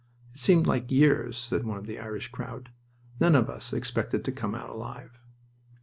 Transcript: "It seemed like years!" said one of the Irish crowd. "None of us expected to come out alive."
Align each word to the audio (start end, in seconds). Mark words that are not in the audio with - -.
"It 0.33 0.39
seemed 0.39 0.65
like 0.65 0.89
years!" 0.89 1.37
said 1.37 1.63
one 1.63 1.77
of 1.77 1.85
the 1.85 1.99
Irish 1.99 2.29
crowd. 2.29 2.71
"None 3.19 3.35
of 3.35 3.51
us 3.51 3.71
expected 3.71 4.25
to 4.25 4.31
come 4.31 4.55
out 4.55 4.71
alive." 4.71 5.21